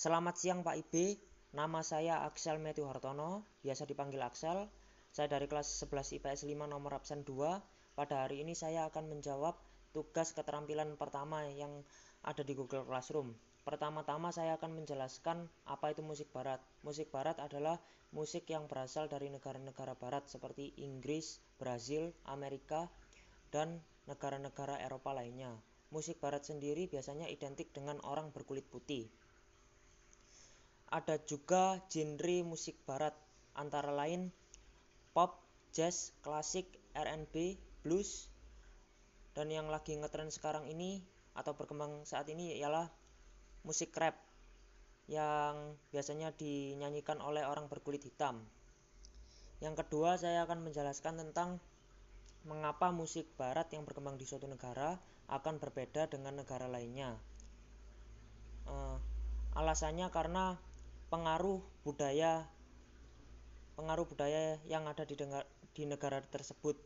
Selamat 0.00 0.40
siang 0.40 0.64
Pak 0.64 0.80
Ibe, 0.80 1.20
nama 1.52 1.84
saya 1.84 2.24
Axel 2.24 2.56
Matthew 2.56 2.88
Hartono, 2.88 3.44
biasa 3.60 3.84
dipanggil 3.84 4.24
Axel. 4.24 4.64
Saya 5.12 5.28
dari 5.28 5.44
kelas 5.44 5.68
11 5.76 6.16
IPS 6.16 6.48
5 6.48 6.56
nomor 6.64 6.96
absen 6.96 7.20
2. 7.20 7.36
Pada 7.92 8.24
hari 8.24 8.40
ini 8.40 8.56
saya 8.56 8.88
akan 8.88 9.12
menjawab 9.12 9.60
tugas 9.92 10.32
keterampilan 10.32 10.96
pertama 10.96 11.44
yang 11.52 11.84
ada 12.24 12.40
di 12.40 12.56
Google 12.56 12.88
Classroom. 12.88 13.36
Pertama-tama 13.60 14.32
saya 14.32 14.56
akan 14.56 14.80
menjelaskan 14.80 15.44
apa 15.68 15.92
itu 15.92 16.00
musik 16.00 16.32
barat. 16.32 16.64
Musik 16.80 17.12
barat 17.12 17.36
adalah 17.36 17.76
musik 18.16 18.48
yang 18.48 18.72
berasal 18.72 19.04
dari 19.04 19.28
negara-negara 19.28 20.00
barat 20.00 20.24
seperti 20.32 20.80
Inggris, 20.80 21.44
Brazil, 21.60 22.16
Amerika, 22.24 22.88
dan 23.52 23.84
negara-negara 24.08 24.80
Eropa 24.80 25.12
lainnya. 25.12 25.52
Musik 25.92 26.24
barat 26.24 26.40
sendiri 26.40 26.88
biasanya 26.88 27.28
identik 27.28 27.68
dengan 27.76 28.00
orang 28.08 28.32
berkulit 28.32 28.64
putih. 28.64 29.04
Ada 30.90 31.22
juga 31.22 31.78
genre 31.86 32.42
musik 32.42 32.74
barat, 32.82 33.14
antara 33.54 33.94
lain 33.94 34.34
pop, 35.14 35.38
jazz, 35.70 36.10
klasik, 36.22 36.66
R&B, 36.98 37.54
blues, 37.86 38.26
dan 39.38 39.50
yang 39.54 39.70
lagi 39.70 39.94
ngetren 39.94 40.34
sekarang 40.34 40.66
ini 40.66 41.02
atau 41.38 41.54
berkembang 41.54 42.02
saat 42.02 42.26
ini 42.26 42.58
ialah 42.58 42.90
musik 43.62 43.94
rap 43.94 44.18
yang 45.10 45.78
biasanya 45.94 46.34
dinyanyikan 46.34 47.18
oleh 47.22 47.46
orang 47.46 47.66
berkulit 47.66 48.02
hitam. 48.02 48.42
Yang 49.62 49.86
kedua, 49.86 50.16
saya 50.16 50.46
akan 50.46 50.66
menjelaskan 50.66 51.20
tentang 51.20 51.62
mengapa 52.48 52.88
musik 52.88 53.28
barat 53.36 53.68
yang 53.74 53.84
berkembang 53.84 54.16
di 54.16 54.24
suatu 54.24 54.48
negara 54.48 54.96
akan 55.28 55.60
berbeda 55.60 56.08
dengan 56.08 56.40
negara 56.40 56.66
lainnya. 56.66 57.14
Uh, 58.64 58.96
alasannya 59.52 60.08
karena 60.08 60.56
pengaruh 61.10 61.58
budaya 61.82 62.46
pengaruh 63.74 64.06
budaya 64.06 64.60
yang 64.68 64.86
ada 64.86 65.02
di, 65.08 65.16
dengar, 65.16 65.48
di 65.72 65.88
negara 65.88 66.20
tersebut. 66.20 66.76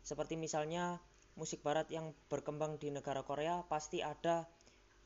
Seperti 0.00 0.34
misalnya 0.40 0.96
musik 1.36 1.60
barat 1.60 1.86
yang 1.92 2.16
berkembang 2.32 2.80
di 2.80 2.88
negara 2.88 3.22
Korea 3.22 3.62
pasti 3.68 4.00
ada 4.00 4.48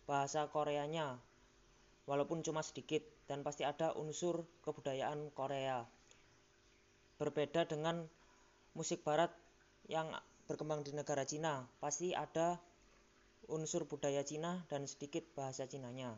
bahasa 0.06 0.46
Koreanya 0.48 1.18
walaupun 2.06 2.44
cuma 2.44 2.62
sedikit 2.62 3.02
dan 3.26 3.42
pasti 3.42 3.66
ada 3.66 3.92
unsur 3.96 4.46
kebudayaan 4.62 5.32
Korea. 5.34 5.84
Berbeda 7.18 7.66
dengan 7.66 8.04
musik 8.76 9.02
barat 9.02 9.32
yang 9.90 10.12
berkembang 10.44 10.84
di 10.84 10.92
negara 10.92 11.24
Cina, 11.24 11.64
pasti 11.80 12.12
ada 12.12 12.60
unsur 13.48 13.88
budaya 13.88 14.24
Cina 14.24 14.64
dan 14.68 14.84
sedikit 14.84 15.24
bahasa 15.32 15.64
Cinanya. 15.64 16.16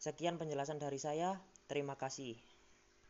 Sekian 0.00 0.40
penjelasan 0.40 0.80
dari 0.80 0.96
saya. 0.96 1.36
Terima 1.68 1.92
kasih. 1.92 2.40